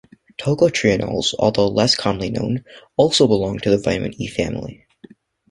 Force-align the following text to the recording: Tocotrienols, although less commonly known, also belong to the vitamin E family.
Tocotrienols, 0.39 1.35
although 1.37 1.67
less 1.67 1.93
commonly 1.93 2.31
known, 2.31 2.63
also 2.97 3.27
belong 3.27 3.59
to 3.59 3.69
the 3.69 3.77
vitamin 3.77 4.19
E 4.19 4.25
family. 4.27 4.87